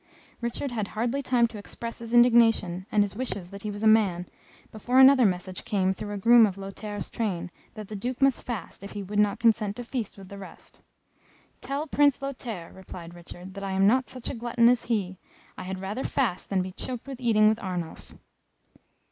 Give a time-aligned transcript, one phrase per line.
[0.41, 3.87] Richard had hardly time to express his indignation, and his wishes that he was a
[3.87, 4.25] man,
[4.71, 8.81] before another message came through a groom of Lothaire's train, that the Duke must fast,
[8.83, 10.81] if he would not consent to feast with the rest.
[11.61, 15.19] "Tell Prince Lothaire," replied Richard, "that I am not such a glutton as he
[15.55, 18.15] I had rather fast than be choked with eating with Arnulf."